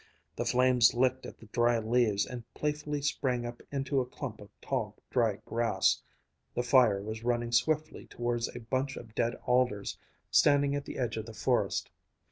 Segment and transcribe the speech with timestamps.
[0.35, 4.49] The flames licked at the dry leaves and playfully sprang up into a clump of
[4.59, 6.01] tall dry grass.
[6.55, 9.99] The fire was running swiftly towards a bunch of dead alders
[10.31, 11.91] standing at the edge of the forest.